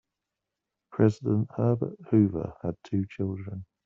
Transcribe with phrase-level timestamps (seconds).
[0.91, 3.65] President Herbert Hoover had two children.